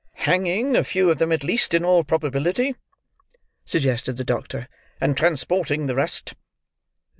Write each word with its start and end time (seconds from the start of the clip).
"Hanging 0.15 0.75
a 0.75 0.83
few 0.83 1.11
of 1.11 1.19
them 1.19 1.31
at 1.31 1.43
least, 1.43 1.75
in 1.75 1.85
all 1.85 2.03
probability," 2.03 2.75
suggested 3.65 4.17
the 4.17 4.23
doctor, 4.23 4.67
"and 4.99 5.15
transporting 5.15 5.85
the 5.85 5.93
rest." 5.93 6.33